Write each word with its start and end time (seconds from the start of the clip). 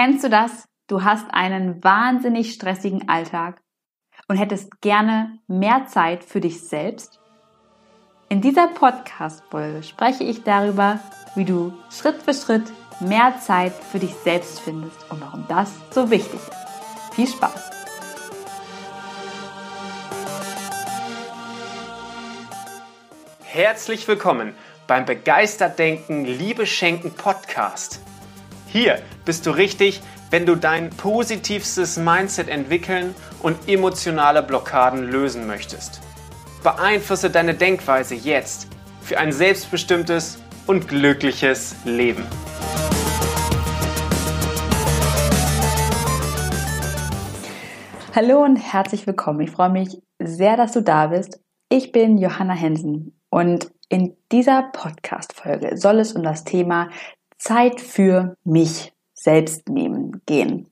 Kennst 0.00 0.22
du 0.22 0.30
das? 0.30 0.68
Du 0.86 1.02
hast 1.02 1.26
einen 1.32 1.82
wahnsinnig 1.82 2.54
stressigen 2.54 3.08
Alltag 3.08 3.60
und 4.28 4.36
hättest 4.36 4.80
gerne 4.80 5.40
mehr 5.48 5.86
Zeit 5.88 6.22
für 6.22 6.40
dich 6.40 6.60
selbst? 6.60 7.18
In 8.28 8.40
dieser 8.40 8.68
Podcast-Folge 8.68 9.82
spreche 9.82 10.22
ich 10.22 10.44
darüber, 10.44 11.00
wie 11.34 11.44
du 11.44 11.72
Schritt 11.90 12.22
für 12.22 12.32
Schritt 12.32 12.62
mehr 13.00 13.40
Zeit 13.40 13.72
für 13.72 13.98
dich 13.98 14.14
selbst 14.14 14.60
findest 14.60 15.10
und 15.10 15.20
warum 15.20 15.44
das 15.48 15.72
so 15.90 16.08
wichtig 16.12 16.34
ist. 16.34 17.14
Viel 17.16 17.26
Spaß! 17.26 17.68
Herzlich 23.42 24.06
willkommen 24.06 24.54
beim 24.86 25.04
Begeistert 25.04 25.76
Denken, 25.80 26.24
Liebe 26.24 26.66
Schenken 26.66 27.12
Podcast. 27.14 28.00
Hier 28.70 28.98
bist 29.24 29.46
du 29.46 29.50
richtig, 29.50 30.02
wenn 30.30 30.44
du 30.44 30.54
dein 30.54 30.90
positivstes 30.90 31.96
Mindset 31.96 32.48
entwickeln 32.48 33.14
und 33.40 33.66
emotionale 33.66 34.42
Blockaden 34.42 35.10
lösen 35.10 35.46
möchtest. 35.46 36.02
Beeinflusse 36.62 37.30
deine 37.30 37.54
Denkweise 37.54 38.14
jetzt 38.14 38.68
für 39.00 39.18
ein 39.18 39.32
selbstbestimmtes 39.32 40.38
und 40.66 40.86
glückliches 40.86 41.76
Leben. 41.86 42.26
Hallo 48.14 48.44
und 48.44 48.56
herzlich 48.56 49.06
willkommen. 49.06 49.40
Ich 49.40 49.50
freue 49.50 49.70
mich 49.70 49.96
sehr, 50.18 50.58
dass 50.58 50.72
du 50.72 50.82
da 50.82 51.06
bist. 51.06 51.40
Ich 51.70 51.90
bin 51.90 52.18
Johanna 52.18 52.52
Hensen 52.52 53.18
und 53.30 53.70
in 53.88 54.18
dieser 54.30 54.64
Podcast-Folge 54.74 55.78
soll 55.78 56.00
es 56.00 56.12
um 56.12 56.22
das 56.22 56.44
Thema 56.44 56.90
Zeit 57.38 57.80
für 57.80 58.36
mich 58.44 58.92
selbst 59.14 59.68
nehmen 59.68 60.22
gehen. 60.26 60.68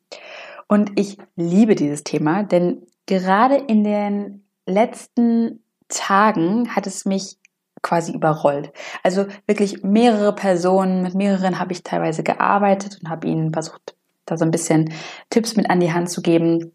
Und 0.69 0.99
ich 0.99 1.17
liebe 1.37 1.75
dieses 1.75 2.05
Thema, 2.05 2.43
denn 2.43 2.83
gerade 3.07 3.57
in 3.57 3.85
den 3.85 4.45
letzten 4.67 5.63
Tagen 5.89 6.75
hat 6.75 6.87
es 6.87 7.05
mich 7.05 7.39
quasi 7.83 8.13
überrollt. 8.13 8.73
Also 9.05 9.27
wirklich 9.47 9.85
mehrere 9.85 10.35
Personen, 10.35 11.03
mit 11.03 11.15
mehreren 11.15 11.61
habe 11.61 11.73
ich 11.73 11.85
teilweise 11.85 12.25
gearbeitet 12.25 12.99
und 13.01 13.09
habe 13.09 13.29
ihnen 13.29 13.53
versucht, 13.53 13.95
da 14.25 14.37
so 14.37 14.45
ein 14.45 14.51
bisschen 14.51 14.93
Tipps 15.31 15.57
mit 15.57 15.71
an 15.71 15.79
die 15.79 15.93
Hand 15.93 16.11
zu 16.11 16.21
geben 16.21 16.73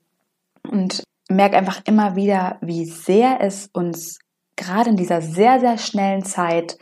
und 0.70 1.04
merke 1.30 1.58
einfach 1.58 1.82
immer 1.86 2.16
wieder, 2.16 2.58
wie 2.62 2.86
sehr 2.86 3.40
es 3.42 3.70
uns 3.74 4.20
gerade 4.56 4.92
in 4.92 4.96
dieser 4.96 5.22
sehr, 5.22 5.60
sehr 5.60 5.78
schnellen 5.78 6.24
Zeit 6.24 6.78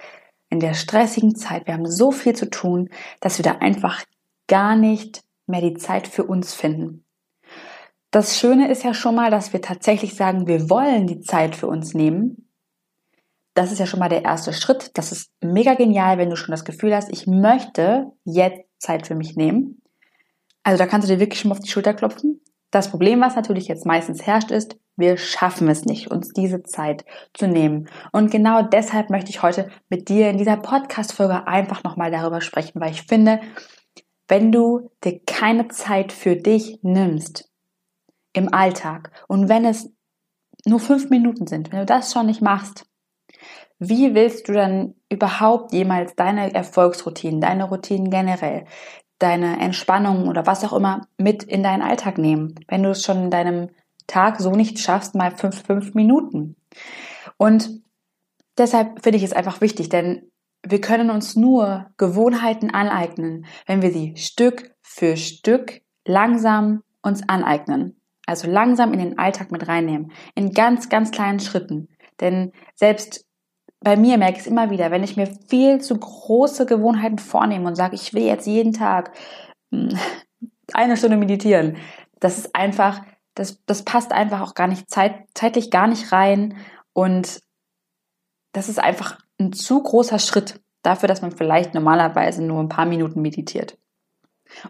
in 0.50 0.60
der 0.60 0.74
stressigen 0.74 1.36
Zeit, 1.36 1.68
wir 1.68 1.74
haben 1.74 1.90
so 1.90 2.12
viel 2.12 2.36
zu 2.36 2.50
tun, 2.50 2.90
dass 3.20 3.38
wir 3.38 3.44
da 3.44 3.58
einfach 3.60 4.04
gar 4.48 4.76
nicht 4.76 5.24
mehr 5.46 5.62
die 5.62 5.76
Zeit 5.76 6.08
für 6.08 6.24
uns 6.24 6.54
finden. 6.54 7.06
Das 8.12 8.40
Schöne 8.40 8.72
ist 8.72 8.84
ja 8.84 8.94
schon 8.94 9.16
mal, 9.16 9.30
dass 9.30 9.54
wir 9.54 9.62
tatsächlich 9.62 10.16
sagen, 10.16 10.48
wir 10.48 10.70
wollen 10.70 11.06
die 11.06 11.22
Zeit 11.22 11.56
für 11.56 11.68
uns 11.68 11.94
nehmen. 11.94 12.50
Das 13.54 13.72
ist 13.72 13.80
ja 13.80 13.86
schon 13.86 14.00
mal 14.00 14.10
der 14.10 14.24
erste 14.24 14.54
Schritt. 14.54 14.98
Das 14.98 15.12
ist 15.12 15.32
mega 15.44 15.76
genial, 15.76 16.18
wenn 16.18 16.30
du 16.30 16.36
schon 16.36 16.52
das 16.52 16.66
Gefühl 16.66 16.96
hast, 16.96 17.12
ich 17.12 17.28
möchte 17.28 18.12
jetzt 18.24 18.64
Zeit 18.80 19.06
für 19.06 19.16
mich 19.16 19.36
nehmen. 19.36 19.82
Also 20.64 20.78
da 20.78 20.88
kannst 20.88 21.08
du 21.08 21.14
dir 21.14 21.20
wirklich 21.20 21.40
schon 21.40 21.50
mal 21.50 21.56
auf 21.56 21.64
die 21.64 21.70
Schulter 21.70 21.94
klopfen. 21.94 22.42
Das 22.72 22.90
Problem, 22.90 23.22
was 23.22 23.36
natürlich 23.36 23.68
jetzt 23.68 23.86
meistens 23.86 24.26
herrscht, 24.26 24.52
ist, 24.52 24.78
wir 25.00 25.18
schaffen 25.18 25.68
es 25.70 25.86
nicht, 25.86 26.12
uns 26.12 26.30
diese 26.30 26.64
Zeit 26.64 27.06
zu 27.34 27.48
nehmen. 27.48 27.90
Und 28.12 28.32
genau 28.32 28.62
deshalb 28.62 29.10
möchte 29.10 29.30
ich 29.30 29.42
heute 29.42 29.70
mit 29.90 30.10
dir 30.10 30.30
in 30.30 30.38
dieser 30.38 30.58
Podcast-Folge 30.58 31.48
einfach 31.48 31.84
nochmal 31.84 32.12
darüber 32.12 32.42
sprechen, 32.42 32.80
weil 32.82 32.92
ich 32.92 33.04
finde, 33.04 33.40
wenn 34.28 34.52
du 34.52 34.92
dir 35.04 35.20
keine 35.26 35.68
Zeit 35.70 36.12
für 36.12 36.36
dich 36.36 36.80
nimmst 36.84 37.50
im 38.34 38.54
Alltag 38.54 39.12
und 39.28 39.50
wenn 39.50 39.66
es 39.66 39.92
nur 40.66 40.80
fünf 40.80 41.10
Minuten 41.10 41.48
sind, 41.48 41.72
wenn 41.72 41.80
du 41.80 41.86
das 41.86 42.14
schon 42.14 42.28
nicht 42.28 42.42
machst, 42.42 42.86
wie 43.80 44.14
willst 44.14 44.48
du 44.48 44.54
dann 44.54 44.96
überhaupt 45.10 45.74
jemals 45.74 46.16
deine 46.16 46.54
Erfolgsroutinen, 46.54 47.42
deine 47.42 47.64
Routinen 47.64 48.12
generell, 48.12 48.66
deine 49.20 49.60
Entspannung 49.60 50.28
oder 50.28 50.46
was 50.46 50.64
auch 50.64 50.74
immer 50.74 51.08
mit 51.18 51.44
in 51.44 51.64
deinen 51.64 51.82
Alltag 51.82 52.18
nehmen, 52.18 52.56
wenn 52.68 52.84
du 52.84 52.90
es 52.90 53.04
schon 53.04 53.24
in 53.24 53.32
deinem 53.32 53.70
Tag 54.10 54.40
so 54.40 54.52
nicht 54.52 54.80
schaffst, 54.80 55.16
mal 55.16 55.32
fünf, 55.32 55.64
fünf 55.64 55.94
Minuten. 55.94 56.56
Und 57.38 57.82
deshalb 58.58 59.04
finde 59.04 59.18
ich 59.18 59.24
es 59.24 59.34
einfach 59.34 59.62
wichtig, 59.62 59.90
denn 59.90 60.30
wir 60.68 60.82
können 60.82 61.10
uns 61.10 61.36
nur 61.36 61.88
Gewohnheiten 61.98 62.70
aneignen, 62.72 63.46
wenn 63.66 63.82
wir 63.82 63.92
sie 63.92 64.16
Stück 64.18 64.76
für 64.82 65.16
Stück 65.16 65.82
langsam 66.06 66.84
uns 67.02 67.28
aneignen. 67.28 68.02
Also 68.26 68.50
langsam 68.50 68.94
in 68.94 69.00
den 69.00 69.18
Alltag 69.18 69.52
mit 69.52 69.68
reinnehmen. 69.68 70.12
In 70.36 70.52
ganz, 70.52 70.90
ganz 70.90 71.12
kleinen 71.12 71.40
Schritten. 71.40 71.88
Denn 72.20 72.52
selbst 72.76 73.26
bei 73.80 73.96
mir 73.96 74.18
merke 74.18 74.34
ich 74.34 74.42
es 74.42 74.48
immer 74.48 74.70
wieder, 74.70 74.92
wenn 74.92 75.04
ich 75.04 75.16
mir 75.16 75.28
viel 75.48 75.80
zu 75.80 75.98
große 75.98 76.66
Gewohnheiten 76.66 77.18
vornehme 77.18 77.68
und 77.68 77.76
sage, 77.76 77.96
ich 77.96 78.14
will 78.14 78.24
jetzt 78.24 78.46
jeden 78.46 78.74
Tag 78.74 79.16
hm, 79.72 79.98
eine 80.74 80.98
Stunde 80.98 81.18
meditieren, 81.18 81.78
das 82.20 82.38
ist 82.38 82.56
einfach 82.56 83.02
das, 83.40 83.64
das 83.66 83.86
passt 83.86 84.12
einfach 84.12 84.42
auch 84.42 84.54
gar 84.54 84.68
nicht 84.68 84.90
zeit, 84.90 85.26
zeitlich 85.34 85.72
gar 85.72 85.88
nicht 85.88 86.12
rein 86.12 86.58
und 86.92 87.42
das 88.52 88.68
ist 88.68 88.80
einfach 88.80 89.18
ein 89.40 89.54
zu 89.54 89.82
großer 89.82 90.20
Schritt 90.20 90.60
dafür, 90.82 91.08
dass 91.08 91.22
man 91.22 91.32
vielleicht 91.32 91.74
normalerweise 91.74 92.44
nur 92.44 92.60
ein 92.60 92.68
paar 92.68 92.86
Minuten 92.86 93.22
meditiert. 93.22 93.78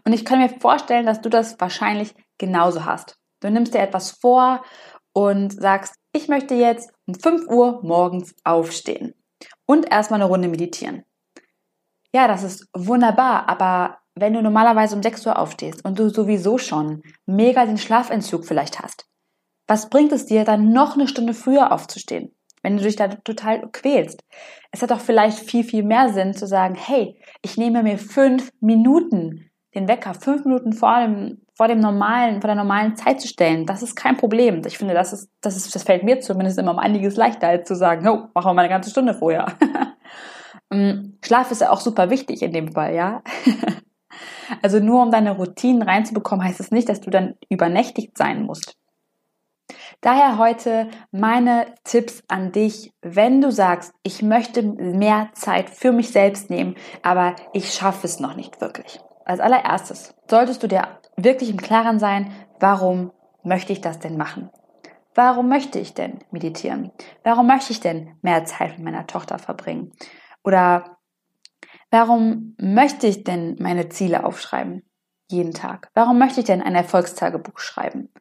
Und 0.04 0.12
ich 0.12 0.24
kann 0.24 0.38
mir 0.38 0.50
vorstellen, 0.60 1.04
dass 1.04 1.20
du 1.20 1.28
das 1.28 1.58
wahrscheinlich 1.58 2.14
genauso 2.38 2.84
hast. 2.84 3.18
Du 3.40 3.50
nimmst 3.50 3.74
dir 3.74 3.80
etwas 3.80 4.12
vor 4.12 4.62
und 5.12 5.52
sagst, 5.52 5.96
ich 6.12 6.28
möchte 6.28 6.54
jetzt 6.54 6.92
um 7.06 7.14
5 7.14 7.48
Uhr 7.48 7.80
morgens 7.82 8.36
aufstehen 8.44 9.14
und 9.66 9.90
erstmal 9.90 10.20
eine 10.20 10.28
Runde 10.28 10.46
meditieren. 10.46 11.04
Ja, 12.12 12.28
das 12.28 12.44
ist 12.44 12.68
wunderbar, 12.72 13.48
aber 13.48 13.98
wenn 14.14 14.34
du 14.34 14.42
normalerweise 14.42 14.96
um 14.96 15.02
6 15.02 15.26
Uhr 15.26 15.38
aufstehst 15.38 15.84
und 15.84 15.98
du 15.98 16.08
sowieso 16.08 16.58
schon 16.58 17.02
mega 17.26 17.64
den 17.64 17.78
Schlafentzug 17.78 18.44
vielleicht 18.44 18.80
hast, 18.80 19.06
was 19.66 19.88
bringt 19.88 20.12
es 20.12 20.26
dir 20.26 20.44
dann 20.44 20.72
noch 20.72 20.94
eine 20.94 21.08
Stunde 21.08 21.34
früher 21.34 21.72
aufzustehen, 21.72 22.34
wenn 22.62 22.76
du 22.76 22.82
dich 22.82 22.96
da 22.96 23.08
total 23.08 23.68
quälst? 23.70 24.24
Es 24.72 24.82
hat 24.82 24.90
doch 24.90 25.00
vielleicht 25.00 25.38
viel, 25.38 25.64
viel 25.64 25.84
mehr 25.84 26.08
Sinn 26.08 26.34
zu 26.34 26.46
sagen, 26.46 26.74
hey, 26.74 27.20
ich 27.42 27.56
nehme 27.56 27.82
mir 27.82 27.98
fünf 27.98 28.50
Minuten 28.60 29.50
den 29.74 29.88
Wecker 29.88 30.14
fünf 30.14 30.44
Minuten 30.44 30.72
vor 30.72 31.00
dem, 31.00 31.42
vor 31.54 31.68
dem 31.68 31.80
normalen, 31.80 32.40
vor 32.40 32.48
der 32.48 32.56
normalen 32.56 32.96
Zeit 32.96 33.20
zu 33.20 33.28
stellen. 33.28 33.66
Das 33.66 33.82
ist 33.82 33.94
kein 33.94 34.16
Problem. 34.16 34.62
Ich 34.66 34.78
finde, 34.78 34.94
das 34.94 35.12
ist, 35.12 35.30
das 35.40 35.56
ist, 35.56 35.74
das 35.74 35.84
fällt 35.84 36.02
mir 36.02 36.20
zumindest 36.20 36.58
immer 36.58 36.72
um 36.72 36.78
einiges 36.78 37.16
leichter, 37.16 37.48
als 37.48 37.68
zu 37.68 37.76
sagen, 37.76 38.08
oh, 38.08 38.28
machen 38.34 38.50
wir 38.50 38.54
mal 38.54 38.62
eine 38.62 38.68
ganze 38.68 38.90
Stunde 38.90 39.14
vorher. 39.14 39.46
Mm, 40.70 41.14
Schlaf 41.24 41.50
ist 41.50 41.60
ja 41.60 41.70
auch 41.70 41.80
super 41.80 42.10
wichtig 42.10 42.42
in 42.42 42.52
dem 42.52 42.72
Fall, 42.72 42.94
ja. 42.94 43.22
Also 44.62 44.80
nur 44.80 45.02
um 45.02 45.10
deine 45.10 45.32
Routinen 45.32 45.82
reinzubekommen, 45.82 46.44
heißt 46.44 46.60
es 46.60 46.66
das 46.66 46.72
nicht, 46.72 46.88
dass 46.88 47.00
du 47.00 47.10
dann 47.10 47.34
übernächtigt 47.48 48.16
sein 48.16 48.42
musst. 48.42 48.76
Daher 50.00 50.38
heute 50.38 50.88
meine 51.12 51.66
Tipps 51.84 52.22
an 52.28 52.52
dich, 52.52 52.92
wenn 53.02 53.40
du 53.40 53.52
sagst, 53.52 53.92
ich 54.02 54.22
möchte 54.22 54.62
mehr 54.62 55.28
Zeit 55.34 55.70
für 55.70 55.92
mich 55.92 56.10
selbst 56.10 56.50
nehmen, 56.50 56.74
aber 57.02 57.36
ich 57.52 57.72
schaffe 57.72 58.06
es 58.06 58.18
noch 58.18 58.34
nicht 58.34 58.60
wirklich. 58.60 59.00
Als 59.24 59.40
allererstes 59.40 60.14
solltest 60.28 60.62
du 60.62 60.66
dir 60.66 61.00
wirklich 61.16 61.50
im 61.50 61.58
Klaren 61.58 61.98
sein, 61.98 62.32
warum 62.58 63.12
möchte 63.42 63.72
ich 63.72 63.80
das 63.80 63.98
denn 63.98 64.16
machen? 64.16 64.50
Warum 65.14 65.48
möchte 65.48 65.78
ich 65.78 65.94
denn 65.94 66.20
meditieren? 66.30 66.92
Warum 67.24 67.46
möchte 67.46 67.72
ich 67.72 67.80
denn 67.80 68.16
mehr 68.22 68.44
Zeit 68.44 68.78
mit 68.78 68.84
meiner 68.84 69.06
Tochter 69.06 69.38
verbringen? 69.38 69.92
Oder 70.44 70.98
Warum 71.90 72.54
möchte 72.60 73.06
ich 73.06 73.24
denn 73.24 73.56
meine 73.58 73.88
Ziele 73.88 74.24
aufschreiben? 74.24 74.82
Jeden 75.30 75.52
Tag. 75.52 75.90
Warum 75.94 76.18
möchte 76.18 76.40
ich 76.40 76.46
denn 76.46 76.62
ein 76.62 76.74
Erfolgstagebuch 76.74 77.58
schreiben? 77.58 78.12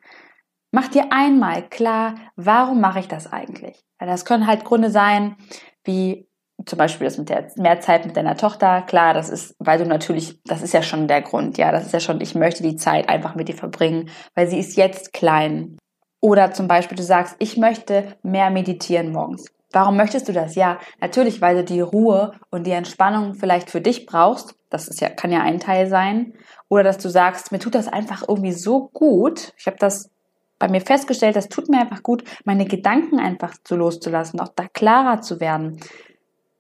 Mach 0.72 0.88
dir 0.88 1.12
einmal 1.12 1.68
klar, 1.68 2.16
warum 2.36 2.82
mache 2.82 3.00
ich 3.00 3.08
das 3.08 3.32
eigentlich? 3.32 3.84
Das 4.00 4.26
können 4.26 4.48
halt 4.48 4.66
Gründe 4.66 4.90
sein, 4.92 5.36
wie 5.84 6.28
zum 6.66 6.78
Beispiel 6.78 7.06
das 7.06 7.18
mit 7.18 7.30
der 7.30 7.52
mehr 7.58 7.80
Zeit 7.80 8.06
mit 8.06 8.18
deiner 8.18 8.38
Tochter. 8.38 8.82
Klar, 8.82 9.14
das 9.14 9.30
ist, 9.30 9.56
weil 9.60 9.80
du 9.80 9.86
natürlich, 9.86 10.42
das 10.44 10.62
ist 10.62 10.74
ja 10.74 10.84
schon 10.84 11.08
der 11.08 11.22
Grund, 11.22 11.58
ja, 11.58 11.72
das 11.72 11.86
ist 11.86 11.94
ja 11.94 12.00
schon, 12.00 12.22
ich 12.22 12.36
möchte 12.36 12.64
die 12.64 12.76
Zeit 12.76 13.10
einfach 13.10 13.36
mit 13.36 13.48
dir 13.48 13.56
verbringen, 13.56 14.10
weil 14.36 14.48
sie 14.48 14.60
ist 14.60 14.76
jetzt 14.76 15.14
klein. 15.14 15.78
Oder 16.22 16.52
zum 16.52 16.68
Beispiel 16.68 16.98
du 16.98 17.04
sagst, 17.04 17.36
ich 17.40 17.58
möchte 17.58 18.18
mehr 18.24 18.50
meditieren 18.50 19.12
morgens. 19.12 19.46
Warum 19.72 19.98
möchtest 19.98 20.28
du 20.28 20.34
das? 20.34 20.56
Ja, 20.56 20.80
natürlich, 21.00 21.42
weil 21.42 21.58
du 21.58 21.64
die 21.64 21.82
Ruhe 21.82 22.32
und 22.50 22.66
die 22.66 22.72
Entspannung 22.72 23.36
vielleicht 23.36 23.70
für 23.70 23.82
dich 23.82 24.06
brauchst. 24.06 24.56
Das 24.70 24.88
ist 24.88 25.00
ja, 25.00 25.10
kann 25.10 25.32
ja 25.32 25.42
ein 25.42 25.60
Teil 25.60 25.88
sein. 25.88 26.34
Oder 26.70 26.84
dass 26.84 26.98
du 26.98 27.10
sagst, 27.10 27.52
mir 27.52 27.60
tut 27.60 27.76
das 27.76 27.88
einfach 27.88 28.24
irgendwie 28.28 28.52
so 28.52 28.90
gut. 28.90 29.54
Ich 29.58 29.68
habe 29.68 29.78
das 29.78 30.10
bei 30.58 30.68
mir 30.68 30.82
festgestellt, 30.82 31.36
das 31.36 31.48
tut 31.48 31.70
mir 31.70 31.80
einfach 31.80 32.04
gut, 32.04 32.24
meine 32.44 32.66
Gedanken 32.66 33.20
einfach 33.20 33.54
zu 33.64 33.76
loszulassen, 33.76 34.40
auch 34.40 34.50
da 34.56 34.68
klarer 34.68 35.22
zu 35.22 35.40
werden. 35.40 35.80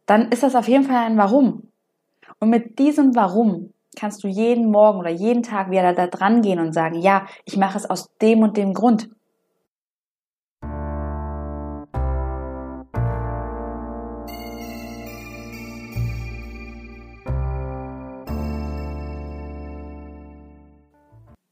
Dann 0.05 0.31
ist 0.31 0.41
das 0.41 0.55
auf 0.55 0.67
jeden 0.67 0.85
Fall 0.85 1.05
ein 1.05 1.17
Warum. 1.17 1.69
Und 2.39 2.50
mit 2.50 2.79
diesem 2.79 3.15
Warum 3.15 3.73
kannst 3.97 4.23
du 4.23 4.27
jeden 4.27 4.71
Morgen 4.71 5.00
oder 5.00 5.09
jeden 5.09 5.44
Tag 5.44 5.69
wieder 5.69 5.94
da 5.94 6.07
dran 6.07 6.41
gehen 6.41 6.59
und 6.59 6.73
sagen, 6.73 7.00
ja, 7.00 7.25
ich 7.44 7.57
mache 7.57 7.77
es 7.77 7.89
aus 7.89 8.09
dem 8.21 8.41
und 8.41 8.55
dem 8.55 8.73
Grund. 8.73 9.09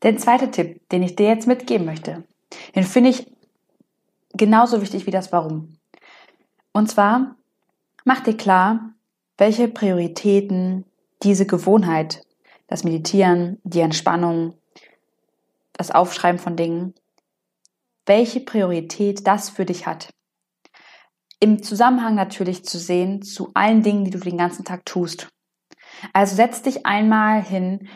Der 0.04 0.18
zweite 0.18 0.52
Tipp, 0.52 0.88
den 0.90 1.04
ich 1.04 1.16
dir 1.16 1.28
jetzt 1.28 1.48
mitgeben 1.48 1.86
möchte, 1.86 2.24
den 2.76 2.84
finde 2.84 3.10
ich 3.10 3.32
genauso 4.34 4.82
wichtig 4.82 5.08
wie 5.08 5.12
das 5.12 5.32
Warum. 5.32 5.78
Und 6.72 6.90
zwar, 6.90 7.36
mach 8.06 8.22
dir 8.22 8.38
klar, 8.38 8.94
welche 9.38 9.68
Prioritäten 9.68 10.86
diese 11.24 11.46
Gewohnheit, 11.48 12.22
das 12.68 12.84
Meditieren, 12.84 13.60
die 13.64 13.80
Entspannung, 13.80 14.54
das 15.74 15.92
Aufschreiben 15.92 16.40
von 16.40 16.56
Dingen, 16.56 16.94
welche 18.06 18.40
Priorität 18.40 19.26
das 19.26 19.50
für 19.50 19.66
dich 19.66 19.86
hat. 19.86 20.10
Im 21.40 21.62
Zusammenhang 21.62 22.16
natürlich 22.16 22.66
zu 22.66 22.80
sehen 22.80 23.22
zu 23.22 23.52
allen 23.54 23.84
Dingen, 23.84 24.06
die 24.06 24.12
du 24.12 24.20
den 24.20 24.38
ganzen 24.38 24.66
Tag 24.66 24.86
tust. 24.86 25.28
Also 26.14 26.36
setz 26.36 26.62
dich 26.62 26.86
einmal 26.86 27.44
hin, 27.44 27.88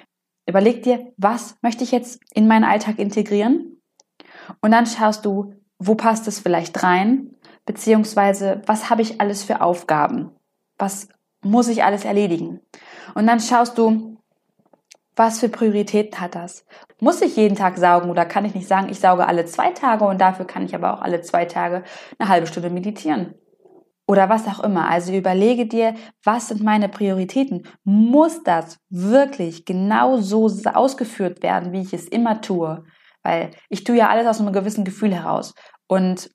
überleg 0.45 0.83
dir, 0.83 1.11
was 1.17 1.55
möchte 1.61 1.83
ich 1.83 1.91
jetzt 1.91 2.21
in 2.33 2.47
meinen 2.47 2.63
Alltag 2.63 2.99
integrieren? 2.99 3.81
Und 4.61 4.71
dann 4.71 4.85
schaust 4.85 5.25
du, 5.25 5.53
wo 5.79 5.95
passt 5.95 6.27
es 6.27 6.39
vielleicht 6.39 6.83
rein? 6.83 7.35
Beziehungsweise, 7.65 8.61
was 8.65 8.89
habe 8.89 9.01
ich 9.01 9.21
alles 9.21 9.43
für 9.43 9.61
Aufgaben? 9.61 10.31
Was 10.77 11.07
muss 11.43 11.67
ich 11.67 11.83
alles 11.83 12.05
erledigen? 12.05 12.59
Und 13.15 13.27
dann 13.27 13.39
schaust 13.39 13.77
du, 13.77 14.17
was 15.15 15.39
für 15.39 15.49
Prioritäten 15.49 16.19
hat 16.19 16.35
das? 16.35 16.65
Muss 16.99 17.21
ich 17.21 17.35
jeden 17.35 17.55
Tag 17.55 17.77
saugen 17.77 18.09
oder 18.09 18.25
kann 18.25 18.45
ich 18.45 18.55
nicht 18.55 18.67
sagen, 18.67 18.89
ich 18.89 18.99
sauge 18.99 19.27
alle 19.27 19.45
zwei 19.45 19.71
Tage 19.71 20.05
und 20.05 20.21
dafür 20.21 20.45
kann 20.45 20.65
ich 20.65 20.73
aber 20.73 20.93
auch 20.93 21.01
alle 21.01 21.21
zwei 21.21 21.45
Tage 21.45 21.83
eine 22.17 22.29
halbe 22.29 22.47
Stunde 22.47 22.69
meditieren? 22.69 23.35
Oder 24.07 24.30
was 24.30 24.48
auch 24.48 24.62
immer. 24.62 24.89
Also 24.89 25.13
überlege 25.13 25.68
dir, 25.68 25.95
was 26.24 26.50
sind 26.50 26.62
meine 26.62 26.89
Prioritäten? 26.89 27.63
Muss 27.83 28.44
das 28.44 28.77
wirklich 28.89 29.65
genau 29.65 30.18
so 30.18 30.50
ausgeführt 30.74 31.44
werden, 31.44 31.71
wie 31.71 31.81
ich 31.81 31.94
es 31.94 32.07
immer 32.07 32.42
tue? 32.42 32.83
Weil 33.24 33.51
ich 33.69 33.83
tue 33.83 33.98
ja 33.98 34.09
alles 34.09 34.27
aus 34.27 34.42
einem 34.42 34.53
gewissen 34.53 34.83
Gefühl 34.83 35.13
heraus. 35.13 35.53
Und 35.88 36.30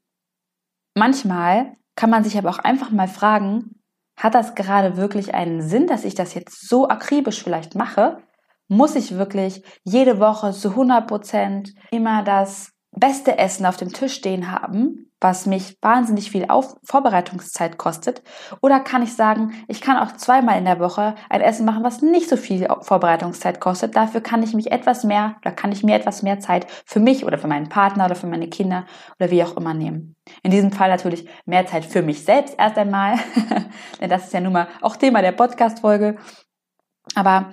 manchmal 0.94 1.76
kann 1.96 2.10
man 2.10 2.24
sich 2.24 2.38
aber 2.38 2.50
auch 2.50 2.58
einfach 2.58 2.90
mal 2.90 3.08
fragen, 3.08 3.82
hat 4.16 4.34
das 4.34 4.54
gerade 4.54 4.96
wirklich 4.96 5.34
einen 5.34 5.60
Sinn, 5.60 5.86
dass 5.86 6.04
ich 6.04 6.14
das 6.14 6.34
jetzt 6.34 6.68
so 6.68 6.88
akribisch 6.88 7.42
vielleicht 7.42 7.74
mache? 7.74 8.22
Muss 8.68 8.96
ich 8.96 9.16
wirklich 9.16 9.62
jede 9.84 10.18
Woche 10.18 10.52
zu 10.52 10.70
100 10.70 11.06
Prozent 11.06 11.74
immer 11.90 12.22
das 12.22 12.72
beste 12.98 13.38
Essen 13.38 13.66
auf 13.66 13.76
dem 13.76 13.92
Tisch 13.92 14.14
stehen 14.14 14.50
haben, 14.50 15.10
was 15.20 15.46
mich 15.46 15.76
wahnsinnig 15.82 16.30
viel 16.30 16.46
Auf 16.48 16.76
Vorbereitungszeit 16.82 17.78
kostet? 17.78 18.22
Oder 18.62 18.80
kann 18.80 19.02
ich 19.02 19.14
sagen, 19.14 19.52
ich 19.68 19.80
kann 19.80 19.98
auch 19.98 20.16
zweimal 20.16 20.58
in 20.58 20.64
der 20.64 20.80
Woche 20.80 21.14
ein 21.28 21.42
Essen 21.42 21.66
machen, 21.66 21.84
was 21.84 22.02
nicht 22.02 22.28
so 22.28 22.36
viel 22.36 22.66
Vorbereitungszeit 22.80 23.60
kostet. 23.60 23.96
Dafür 23.96 24.22
kann 24.22 24.42
ich 24.42 24.54
mich 24.54 24.72
etwas 24.72 25.04
mehr, 25.04 25.36
oder 25.42 25.52
kann 25.52 25.72
ich 25.72 25.84
mir 25.84 25.94
etwas 25.94 26.22
mehr 26.22 26.40
Zeit 26.40 26.66
für 26.86 27.00
mich 27.00 27.24
oder 27.24 27.38
für 27.38 27.48
meinen 27.48 27.68
Partner 27.68 28.06
oder 28.06 28.14
für 28.14 28.26
meine 28.26 28.48
Kinder 28.48 28.86
oder 29.18 29.30
wie 29.30 29.44
auch 29.44 29.56
immer 29.56 29.74
nehmen. 29.74 30.16
In 30.42 30.50
diesem 30.50 30.72
Fall 30.72 30.88
natürlich 30.88 31.28
mehr 31.44 31.66
Zeit 31.66 31.84
für 31.84 32.02
mich 32.02 32.24
selbst 32.24 32.58
erst 32.58 32.78
einmal, 32.78 33.18
denn 34.00 34.10
das 34.10 34.24
ist 34.24 34.32
ja 34.32 34.40
nun 34.40 34.54
mal 34.54 34.68
auch 34.80 34.96
Thema 34.96 35.20
der 35.20 35.32
Podcast-Folge. 35.32 36.16
Aber 37.14 37.50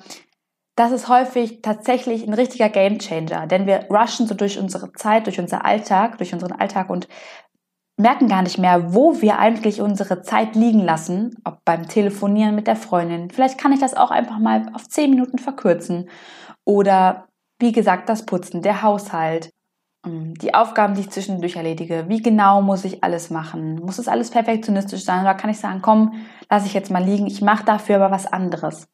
das 0.76 0.92
ist 0.92 1.08
häufig 1.08 1.62
tatsächlich 1.62 2.28
ein 2.28 2.34
richtiger 2.34 2.70
Gamechanger, 2.70 3.48
denn 3.48 3.68
wir 3.68 3.88
rushen 3.92 4.28
so 4.28 4.34
durch 4.34 4.58
unsere 4.58 4.92
Zeit, 4.94 5.28
durch 5.28 5.40
unser 5.40 5.66
Alltag, 5.66 6.18
durch 6.18 6.34
unseren 6.34 6.54
Alltag 6.54 6.90
und 6.90 7.08
merken 7.98 8.28
gar 8.28 8.42
nicht 8.42 8.58
mehr, 8.58 8.94
wo 8.94 9.22
wir 9.22 9.38
eigentlich 9.38 9.82
unsere 9.82 10.24
Zeit 10.24 10.56
liegen 10.56 10.80
lassen, 10.80 11.36
ob 11.44 11.64
beim 11.64 11.88
Telefonieren 11.88 12.56
mit 12.56 12.66
der 12.66 12.76
Freundin. 12.76 13.30
Vielleicht 13.30 13.60
kann 13.60 13.72
ich 13.72 13.80
das 13.80 13.94
auch 13.94 14.10
einfach 14.10 14.40
mal 14.40 14.72
auf 14.74 14.88
zehn 14.90 15.12
Minuten 15.12 15.38
verkürzen. 15.38 16.10
Oder 16.66 17.28
wie 17.60 17.72
gesagt, 17.72 18.10
das 18.10 18.26
Putzen, 18.26 18.64
der 18.64 18.82
Haushalt, 18.82 19.52
ähm, 20.06 20.34
die 20.36 20.56
Aufgaben, 20.56 20.96
die 20.96 21.02
ich 21.02 21.12
zwischendurch 21.12 21.56
erledige. 21.56 22.06
Wie 22.08 22.22
genau 22.22 22.64
muss 22.64 22.84
ich 22.84 23.04
alles 23.04 23.30
machen? 23.30 23.76
Muss 23.76 24.00
es 24.00 24.08
alles 24.08 24.32
perfektionistisch 24.32 25.04
sein? 25.04 25.22
Oder 25.22 25.36
kann 25.36 25.52
ich 25.52 25.60
sagen, 25.60 25.82
komm, 25.84 26.14
lass 26.50 26.66
ich 26.66 26.74
jetzt 26.74 26.90
mal 26.92 27.04
liegen, 27.04 27.28
ich 27.28 27.42
mache 27.42 27.64
dafür 27.64 27.98
aber 27.98 28.12
was 28.12 28.26
anderes. 28.26 28.88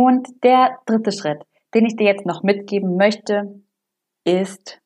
Und 0.00 0.44
der 0.44 0.78
dritte 0.86 1.10
Schritt, 1.10 1.42
den 1.74 1.84
ich 1.84 1.96
dir 1.96 2.06
jetzt 2.06 2.24
noch 2.24 2.44
mitgeben 2.44 2.96
möchte, 2.96 3.60
ist, 4.22 4.80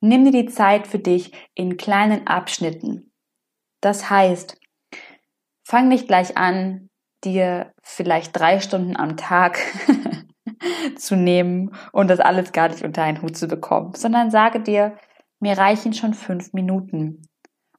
nimm 0.00 0.24
dir 0.24 0.32
die 0.32 0.50
Zeit 0.50 0.88
für 0.88 0.98
dich 0.98 1.30
in 1.54 1.76
kleinen 1.76 2.26
Abschnitten. 2.26 3.12
Das 3.80 4.10
heißt, 4.10 4.58
fang 5.64 5.86
nicht 5.86 6.08
gleich 6.08 6.36
an, 6.36 6.90
dir 7.22 7.72
vielleicht 7.84 8.36
drei 8.36 8.58
Stunden 8.58 8.96
am 8.96 9.16
Tag 9.16 9.60
zu 10.96 11.14
nehmen 11.14 11.72
und 11.92 12.10
das 12.10 12.18
alles 12.18 12.50
gar 12.50 12.70
nicht 12.70 12.82
unter 12.82 13.04
einen 13.04 13.22
Hut 13.22 13.36
zu 13.36 13.46
bekommen, 13.46 13.94
sondern 13.94 14.32
sage 14.32 14.58
dir, 14.58 14.96
mir 15.38 15.56
reichen 15.56 15.92
schon 15.92 16.12
fünf 16.12 16.52
Minuten. 16.54 17.22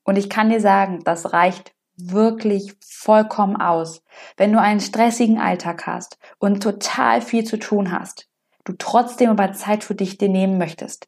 Und 0.06 0.17
ich 0.17 0.29
kann 0.29 0.47
dir 0.47 0.62
sagen, 0.62 1.01
das 1.03 1.33
reicht 1.33 1.74
wirklich 2.09 2.74
vollkommen 2.81 3.56
aus. 3.56 4.01
Wenn 4.38 4.51
du 4.51 4.59
einen 4.59 4.80
stressigen 4.80 5.39
Alltag 5.39 5.86
hast 5.86 6.18
und 6.39 6.63
total 6.63 7.21
viel 7.21 7.44
zu 7.44 7.59
tun 7.59 7.92
hast, 7.92 8.27
du 8.63 8.74
trotzdem 8.77 9.30
aber 9.30 9.53
Zeit 9.53 9.83
für 9.83 9.95
dich 9.95 10.18
dir 10.18 10.30
nehmen 10.30 10.57
möchtest, 10.57 11.07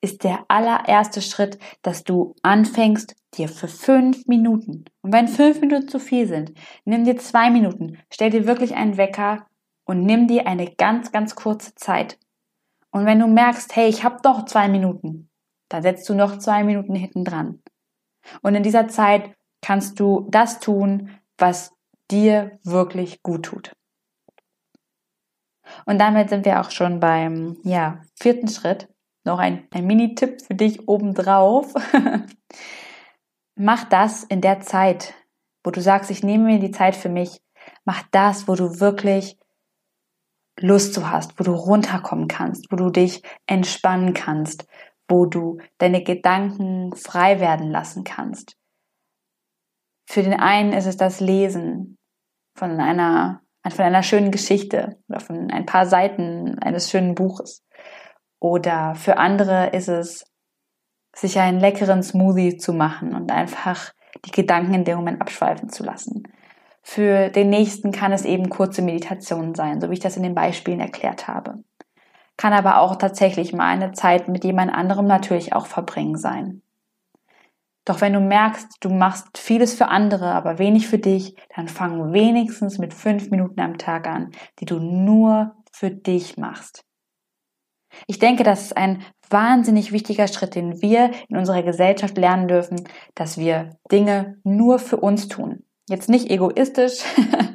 ist 0.00 0.24
der 0.24 0.44
allererste 0.48 1.22
Schritt, 1.22 1.58
dass 1.82 2.04
du 2.04 2.34
anfängst, 2.42 3.14
dir 3.34 3.48
für 3.48 3.68
fünf 3.68 4.26
Minuten, 4.26 4.84
und 5.02 5.12
wenn 5.12 5.26
fünf 5.28 5.60
Minuten 5.60 5.88
zu 5.88 5.98
viel 5.98 6.28
sind, 6.28 6.52
nimm 6.84 7.04
dir 7.04 7.16
zwei 7.16 7.50
Minuten, 7.50 7.98
stell 8.12 8.30
dir 8.30 8.46
wirklich 8.46 8.74
einen 8.76 8.96
Wecker 8.96 9.46
und 9.84 10.04
nimm 10.04 10.28
dir 10.28 10.46
eine 10.46 10.70
ganz, 10.70 11.12
ganz 11.12 11.34
kurze 11.34 11.74
Zeit. 11.74 12.18
Und 12.90 13.06
wenn 13.06 13.18
du 13.18 13.26
merkst, 13.26 13.74
hey, 13.74 13.88
ich 13.88 14.04
habe 14.04 14.18
doch 14.22 14.44
zwei 14.44 14.68
Minuten, 14.68 15.28
dann 15.68 15.82
setzt 15.82 16.08
du 16.08 16.14
noch 16.14 16.38
zwei 16.38 16.62
Minuten 16.62 16.94
hinten 16.94 17.24
dran. 17.24 17.60
Und 18.42 18.54
in 18.54 18.62
dieser 18.62 18.88
Zeit 18.88 19.34
kannst 19.64 19.98
du 19.98 20.26
das 20.30 20.60
tun, 20.60 21.10
was 21.38 21.72
dir 22.10 22.58
wirklich 22.64 23.22
gut 23.22 23.46
tut. 23.46 23.72
Und 25.86 25.98
damit 25.98 26.28
sind 26.28 26.44
wir 26.44 26.60
auch 26.60 26.70
schon 26.70 27.00
beim 27.00 27.56
ja, 27.64 28.02
vierten 28.14 28.48
Schritt. 28.48 28.88
Noch 29.24 29.38
ein, 29.38 29.66
ein 29.70 29.86
Mini-Tipp 29.86 30.42
für 30.42 30.54
dich 30.54 30.86
obendrauf. 30.86 31.72
Mach 33.56 33.84
das 33.84 34.24
in 34.24 34.42
der 34.42 34.60
Zeit, 34.60 35.14
wo 35.64 35.70
du 35.70 35.80
sagst, 35.80 36.10
ich 36.10 36.22
nehme 36.22 36.44
mir 36.44 36.58
die 36.58 36.70
Zeit 36.70 36.94
für 36.94 37.08
mich. 37.08 37.40
Mach 37.86 38.02
das, 38.10 38.46
wo 38.46 38.56
du 38.56 38.80
wirklich 38.80 39.38
Lust 40.60 40.92
zu 40.92 41.10
hast, 41.10 41.40
wo 41.40 41.44
du 41.44 41.52
runterkommen 41.52 42.28
kannst, 42.28 42.70
wo 42.70 42.76
du 42.76 42.90
dich 42.90 43.22
entspannen 43.46 44.12
kannst, 44.12 44.66
wo 45.08 45.24
du 45.24 45.58
deine 45.78 46.02
Gedanken 46.02 46.94
frei 46.94 47.40
werden 47.40 47.70
lassen 47.70 48.04
kannst. 48.04 48.58
Für 50.06 50.22
den 50.22 50.34
einen 50.34 50.72
ist 50.72 50.86
es 50.86 50.96
das 50.96 51.20
Lesen 51.20 51.96
von 52.56 52.80
einer, 52.80 53.40
von 53.68 53.84
einer 53.84 54.02
schönen 54.02 54.30
Geschichte 54.30 54.96
oder 55.08 55.20
von 55.20 55.50
ein 55.50 55.66
paar 55.66 55.86
Seiten 55.86 56.58
eines 56.60 56.90
schönen 56.90 57.14
Buches. 57.14 57.64
Oder 58.40 58.94
für 58.94 59.16
andere 59.16 59.70
ist 59.70 59.88
es, 59.88 60.24
sich 61.16 61.38
einen 61.38 61.60
leckeren 61.60 62.02
Smoothie 62.02 62.56
zu 62.56 62.72
machen 62.72 63.14
und 63.14 63.30
einfach 63.30 63.92
die 64.24 64.32
Gedanken 64.32 64.74
in 64.74 64.84
dem 64.84 64.96
Moment 64.96 65.20
abschweifen 65.20 65.68
zu 65.68 65.84
lassen. 65.84 66.24
Für 66.82 67.30
den 67.30 67.48
nächsten 67.48 67.92
kann 67.92 68.12
es 68.12 68.24
eben 68.24 68.50
kurze 68.50 68.82
Meditationen 68.82 69.54
sein, 69.54 69.80
so 69.80 69.88
wie 69.88 69.94
ich 69.94 70.00
das 70.00 70.16
in 70.16 70.22
den 70.22 70.34
Beispielen 70.34 70.80
erklärt 70.80 71.28
habe. 71.28 71.64
Kann 72.36 72.52
aber 72.52 72.80
auch 72.80 72.96
tatsächlich 72.96 73.52
mal 73.52 73.66
eine 73.66 73.92
Zeit 73.92 74.28
mit 74.28 74.44
jemand 74.44 74.72
anderem 74.72 75.06
natürlich 75.06 75.54
auch 75.54 75.66
verbringen 75.66 76.18
sein. 76.18 76.62
Doch 77.84 78.00
wenn 78.00 78.14
du 78.14 78.20
merkst, 78.20 78.78
du 78.80 78.88
machst 78.88 79.36
vieles 79.36 79.74
für 79.74 79.88
andere, 79.88 80.32
aber 80.32 80.58
wenig 80.58 80.88
für 80.88 80.98
dich, 80.98 81.36
dann 81.54 81.68
fang 81.68 82.12
wenigstens 82.12 82.78
mit 82.78 82.94
fünf 82.94 83.30
Minuten 83.30 83.60
am 83.60 83.76
Tag 83.76 84.06
an, 84.06 84.30
die 84.58 84.64
du 84.64 84.78
nur 84.78 85.54
für 85.70 85.90
dich 85.90 86.38
machst. 86.38 86.84
Ich 88.06 88.18
denke, 88.18 88.42
das 88.42 88.62
ist 88.62 88.76
ein 88.76 89.04
wahnsinnig 89.30 89.92
wichtiger 89.92 90.28
Schritt, 90.28 90.54
den 90.54 90.80
wir 90.82 91.10
in 91.28 91.36
unserer 91.36 91.62
Gesellschaft 91.62 92.16
lernen 92.16 92.48
dürfen, 92.48 92.88
dass 93.14 93.38
wir 93.38 93.78
Dinge 93.90 94.38
nur 94.44 94.78
für 94.78 94.96
uns 94.96 95.28
tun. 95.28 95.64
Jetzt 95.88 96.08
nicht 96.08 96.30
egoistisch, 96.30 97.00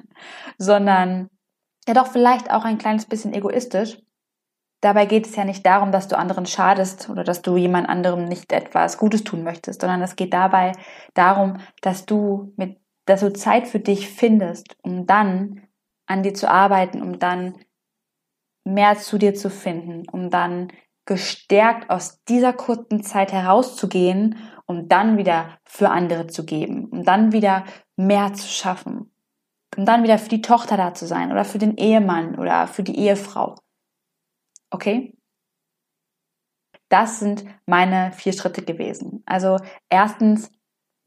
sondern 0.57 1.29
ja 1.87 1.93
doch 1.93 2.07
vielleicht 2.07 2.51
auch 2.51 2.65
ein 2.65 2.77
kleines 2.77 3.05
bisschen 3.05 3.33
egoistisch, 3.33 3.97
dabei 4.81 5.05
geht 5.05 5.27
es 5.27 5.35
ja 5.35 5.43
nicht 5.43 5.65
darum, 5.65 5.91
dass 5.91 6.07
du 6.07 6.17
anderen 6.17 6.45
schadest 6.45 7.09
oder 7.09 7.23
dass 7.23 7.41
du 7.41 7.57
jemand 7.57 7.89
anderem 7.89 8.25
nicht 8.25 8.51
etwas 8.51 8.97
Gutes 8.97 9.23
tun 9.23 9.43
möchtest, 9.43 9.81
sondern 9.81 10.01
es 10.01 10.15
geht 10.15 10.33
dabei 10.33 10.73
darum, 11.13 11.57
dass 11.81 12.05
du 12.05 12.53
mit, 12.55 12.79
dass 13.05 13.21
du 13.21 13.33
Zeit 13.33 13.67
für 13.67 13.79
dich 13.79 14.09
findest, 14.09 14.77
um 14.81 15.05
dann 15.05 15.63
an 16.05 16.23
dir 16.23 16.33
zu 16.33 16.49
arbeiten, 16.49 17.01
um 17.01 17.19
dann 17.19 17.55
mehr 18.63 18.97
zu 18.97 19.17
dir 19.17 19.33
zu 19.33 19.49
finden, 19.49 20.07
um 20.09 20.29
dann 20.29 20.71
gestärkt 21.05 21.89
aus 21.89 22.23
dieser 22.25 22.53
kurzen 22.53 23.03
Zeit 23.03 23.31
herauszugehen, 23.33 24.37
um 24.65 24.87
dann 24.87 25.17
wieder 25.17 25.57
für 25.65 25.89
andere 25.89 26.27
zu 26.27 26.45
geben, 26.45 26.85
um 26.85 27.03
dann 27.03 27.31
wieder 27.31 27.65
mehr 27.95 28.33
zu 28.33 28.47
schaffen, 28.47 29.11
um 29.75 29.85
dann 29.85 30.03
wieder 30.03 30.19
für 30.19 30.29
die 30.29 30.41
Tochter 30.41 30.77
da 30.77 30.93
zu 30.93 31.07
sein 31.07 31.31
oder 31.31 31.45
für 31.45 31.57
den 31.57 31.77
Ehemann 31.77 32.37
oder 32.37 32.67
für 32.67 32.83
die 32.83 32.97
Ehefrau. 32.99 33.55
Okay? 34.71 35.15
Das 36.89 37.19
sind 37.19 37.45
meine 37.65 38.11
vier 38.13 38.33
Schritte 38.33 38.63
gewesen. 38.63 39.21
Also 39.25 39.57
erstens, 39.89 40.51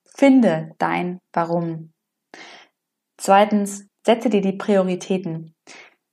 finde 0.04 0.74
dein 0.78 1.18
Warum. 1.32 1.92
Zweitens, 3.18 3.86
setze 4.04 4.30
dir 4.30 4.40
die 4.40 4.52
Prioritäten. 4.52 5.54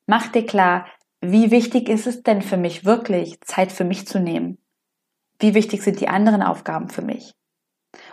Mach 0.07 0.31
dir 0.31 0.45
klar, 0.45 0.87
wie 1.21 1.51
wichtig 1.51 1.89
ist 1.89 2.07
es 2.07 2.23
denn 2.23 2.41
für 2.41 2.57
mich 2.57 2.85
wirklich, 2.85 3.39
Zeit 3.41 3.71
für 3.71 3.83
mich 3.83 4.07
zu 4.07 4.19
nehmen? 4.19 4.57
Wie 5.39 5.53
wichtig 5.53 5.83
sind 5.83 5.99
die 5.99 6.07
anderen 6.07 6.41
Aufgaben 6.41 6.89
für 6.89 7.01
mich? 7.01 7.33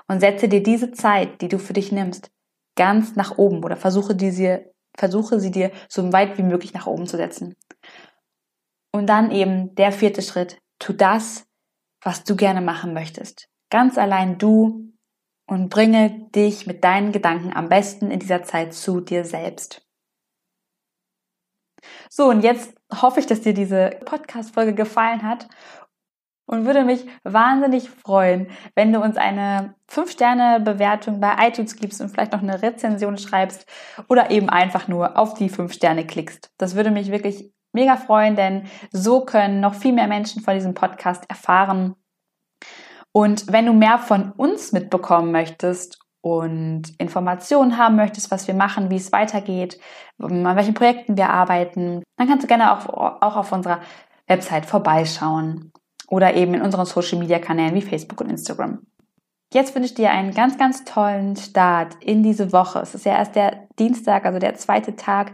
Und 0.08 0.20
setze 0.20 0.48
dir 0.48 0.62
diese 0.62 0.92
Zeit, 0.92 1.40
die 1.40 1.48
du 1.48 1.58
für 1.58 1.72
dich 1.72 1.92
nimmst, 1.92 2.30
ganz 2.76 3.16
nach 3.16 3.38
oben 3.38 3.64
oder 3.64 3.76
versuche, 3.76 4.14
diese, 4.14 4.72
versuche 4.96 5.40
sie 5.40 5.50
dir 5.50 5.72
so 5.88 6.12
weit 6.12 6.38
wie 6.38 6.42
möglich 6.42 6.72
nach 6.74 6.86
oben 6.86 7.06
zu 7.06 7.16
setzen. 7.16 7.54
Und 8.96 9.08
dann 9.08 9.30
eben 9.30 9.74
der 9.74 9.92
vierte 9.92 10.22
Schritt, 10.22 10.58
tu 10.78 10.94
das, 10.94 11.46
was 12.02 12.24
du 12.24 12.34
gerne 12.34 12.62
machen 12.62 12.94
möchtest. 12.94 13.50
Ganz 13.68 13.98
allein 13.98 14.38
du 14.38 14.90
und 15.46 15.68
bringe 15.68 16.30
dich 16.34 16.66
mit 16.66 16.82
deinen 16.82 17.12
Gedanken 17.12 17.52
am 17.52 17.68
besten 17.68 18.10
in 18.10 18.20
dieser 18.20 18.42
Zeit 18.42 18.72
zu 18.72 19.02
dir 19.02 19.26
selbst. 19.26 19.86
So, 22.08 22.30
und 22.30 22.42
jetzt 22.42 22.74
hoffe 22.90 23.20
ich, 23.20 23.26
dass 23.26 23.42
dir 23.42 23.52
diese 23.52 23.90
Podcast-Folge 24.06 24.72
gefallen 24.74 25.24
hat 25.24 25.46
und 26.46 26.64
würde 26.64 26.82
mich 26.82 27.06
wahnsinnig 27.22 27.90
freuen, 27.90 28.50
wenn 28.74 28.94
du 28.94 29.02
uns 29.02 29.18
eine 29.18 29.74
5-Sterne-Bewertung 29.90 31.20
bei 31.20 31.36
iTunes 31.46 31.76
gibst 31.76 32.00
und 32.00 32.08
vielleicht 32.08 32.32
noch 32.32 32.42
eine 32.42 32.62
Rezension 32.62 33.18
schreibst 33.18 33.66
oder 34.08 34.30
eben 34.30 34.48
einfach 34.48 34.88
nur 34.88 35.18
auf 35.18 35.34
die 35.34 35.50
5 35.50 35.70
Sterne 35.70 36.06
klickst. 36.06 36.50
Das 36.56 36.76
würde 36.76 36.90
mich 36.90 37.10
wirklich 37.10 37.52
mega 37.76 37.96
freuen, 37.96 38.34
denn 38.34 38.64
so 38.90 39.24
können 39.24 39.60
noch 39.60 39.74
viel 39.74 39.92
mehr 39.92 40.08
Menschen 40.08 40.42
von 40.42 40.54
diesem 40.54 40.74
Podcast 40.74 41.24
erfahren. 41.28 41.94
Und 43.12 43.52
wenn 43.52 43.66
du 43.66 43.72
mehr 43.72 43.98
von 43.98 44.32
uns 44.32 44.72
mitbekommen 44.72 45.30
möchtest 45.30 46.00
und 46.22 46.82
Informationen 46.98 47.78
haben 47.78 47.94
möchtest, 47.96 48.32
was 48.32 48.48
wir 48.48 48.54
machen, 48.54 48.90
wie 48.90 48.96
es 48.96 49.12
weitergeht, 49.12 49.78
an 50.18 50.56
welchen 50.56 50.74
Projekten 50.74 51.16
wir 51.16 51.30
arbeiten, 51.30 52.02
dann 52.16 52.26
kannst 52.26 52.42
du 52.42 52.48
gerne 52.48 52.72
auch, 52.72 52.88
auch 52.88 53.36
auf 53.36 53.52
unserer 53.52 53.80
Website 54.26 54.66
vorbeischauen 54.66 55.72
oder 56.08 56.34
eben 56.34 56.54
in 56.54 56.62
unseren 56.62 56.86
Social 56.86 57.18
Media 57.18 57.38
Kanälen 57.38 57.74
wie 57.74 57.82
Facebook 57.82 58.20
und 58.20 58.30
Instagram. 58.30 58.80
Jetzt 59.52 59.74
wünsche 59.74 59.90
ich 59.90 59.94
dir 59.94 60.10
einen 60.10 60.34
ganz, 60.34 60.58
ganz 60.58 60.84
tollen 60.84 61.36
Start 61.36 61.94
in 62.00 62.22
diese 62.22 62.52
Woche. 62.52 62.80
Es 62.80 62.94
ist 62.94 63.04
ja 63.04 63.12
erst 63.16 63.36
der 63.36 63.68
Dienstag, 63.78 64.24
also 64.24 64.38
der 64.38 64.56
zweite 64.56 64.96
Tag 64.96 65.32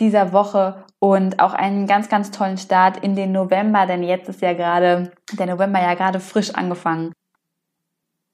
dieser 0.00 0.32
Woche 0.32 0.84
und 0.98 1.40
auch 1.40 1.54
einen 1.54 1.86
ganz, 1.86 2.08
ganz 2.08 2.30
tollen 2.30 2.58
Start 2.58 2.98
in 2.98 3.16
den 3.16 3.32
November, 3.32 3.86
denn 3.86 4.02
jetzt 4.02 4.28
ist 4.28 4.42
ja 4.42 4.52
gerade, 4.52 5.12
der 5.32 5.46
November 5.46 5.80
ja 5.80 5.94
gerade 5.94 6.20
frisch 6.20 6.54
angefangen. 6.54 7.12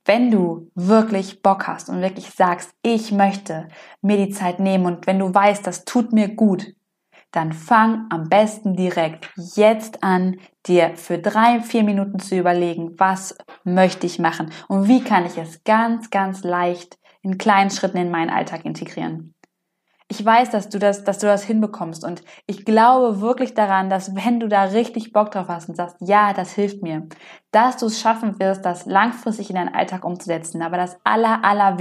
Wenn 0.05 0.33
du 0.33 0.71
wirklich 0.75 1.43
Bock 1.43 1.69
hast 1.69 1.89
und 1.89 2.01
wirklich 2.01 2.31
sagst, 2.31 2.73
ich 2.83 3.13
möchte 3.13 3.69
mir 4.01 4.17
die 4.17 4.33
Zeit 4.33 4.59
nehmen 4.59 4.87
und 4.87 5.07
wenn 5.07 5.21
du 5.21 5.33
weißt, 5.33 5.65
das 5.65 5.85
tut 5.85 6.13
mir 6.13 6.29
gut, 6.29 6.75
dann 7.31 7.53
fang 7.53 8.07
am 8.11 8.29
besten 8.29 8.75
direkt 8.75 9.31
jetzt 9.55 10.03
an, 10.03 10.37
dir 10.67 10.97
für 10.97 11.19
drei, 11.19 11.61
vier 11.61 11.83
Minuten 11.85 12.19
zu 12.19 12.37
überlegen, 12.37 12.99
was 12.99 13.37
möchte 13.65 14.07
ich 14.07 14.19
machen 14.19 14.51
und 14.69 14.89
wie 14.89 15.03
kann 15.03 15.25
ich 15.25 15.39
es 15.39 15.63
ganz, 15.65 16.11
ganz 16.11 16.43
leicht 16.43 16.99
in 17.23 17.39
kleinen 17.39 17.71
Schritten 17.71 17.99
in 17.99 18.11
meinen 18.11 18.31
Alltag 18.31 18.65
integrieren 18.65 19.35
ich 20.13 20.23
weiß, 20.23 20.51
dass 20.51 20.69
du 20.69 20.79
das, 20.79 21.05
dass 21.05 21.21
du 21.21 21.27
das 21.27 21.43
hinbekommst 21.43 22.05
und 22.05 22.23
ich 22.47 22.67
glaube 22.67 23.23
wirklich 23.23 23.55
daran, 23.55 23.89
dass 23.89 24.15
wenn 24.15 24.41
du 24.41 24.49
da 24.49 24.65
richtig 24.65 25.15
Bock 25.15 25.31
drauf 25.31 25.49
hast 25.49 25.71
und 25.71 25.75
sagst, 25.75 25.97
ja, 26.01 26.35
das 26.35 26.53
hilft 26.53 26.83
mir, 26.83 27.07
dass 27.51 27.79
du 27.79 27.87
es 27.87 27.99
schaffen 27.99 28.39
wirst, 28.39 28.63
das 28.67 28.85
langfristig 28.85 29.49
in 29.49 29.57
deinen 29.57 29.75
Alltag 29.75 30.05
umzusetzen. 30.05 30.61
Aber 30.61 30.77
das 30.77 30.99
aller, 31.03 31.43
aller 31.47 31.79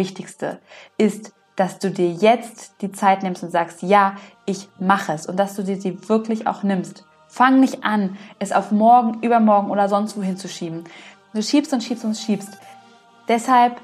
ist, 0.97 1.33
dass 1.57 1.79
du 1.79 1.91
dir 1.91 2.09
jetzt 2.09 2.81
die 2.81 2.93
Zeit 2.93 3.21
nimmst 3.21 3.43
und 3.43 3.51
sagst, 3.51 3.81
ja, 3.81 4.15
ich 4.45 4.69
mache 4.79 5.11
es 5.11 5.25
und 5.25 5.35
dass 5.35 5.57
du 5.57 5.63
dir 5.63 5.75
sie 5.75 6.07
wirklich 6.07 6.47
auch 6.47 6.63
nimmst. 6.63 7.03
Fang 7.27 7.59
nicht 7.59 7.83
an, 7.83 8.17
es 8.39 8.53
auf 8.53 8.71
morgen, 8.71 9.21
übermorgen 9.23 9.69
oder 9.69 9.89
sonst 9.89 10.15
wohin 10.15 10.37
zu 10.37 10.47
schieben. 10.47 10.85
Du 11.33 11.43
schiebst 11.43 11.73
und 11.73 11.83
schiebst 11.83 12.05
und 12.05 12.15
schiebst. 12.15 12.57
Deshalb 13.27 13.81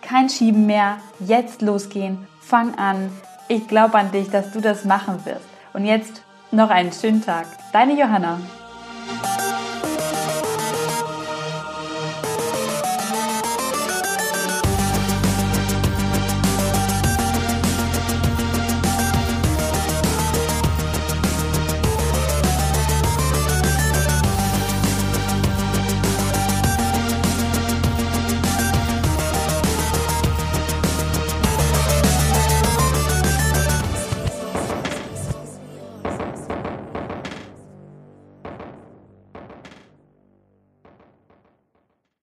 kein 0.00 0.30
Schieben 0.30 0.64
mehr, 0.64 0.96
jetzt 1.20 1.60
losgehen, 1.60 2.26
fang 2.40 2.74
an, 2.76 3.10
ich 3.48 3.66
glaube 3.66 3.98
an 3.98 4.12
dich, 4.12 4.30
dass 4.30 4.52
du 4.52 4.60
das 4.60 4.84
machen 4.84 5.24
wirst. 5.24 5.46
Und 5.72 5.84
jetzt 5.84 6.22
noch 6.50 6.70
einen 6.70 6.92
schönen 6.92 7.24
Tag. 7.24 7.46
Deine 7.72 7.98
Johanna. 7.98 8.38